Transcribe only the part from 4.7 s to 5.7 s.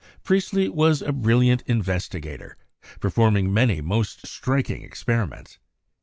experiments.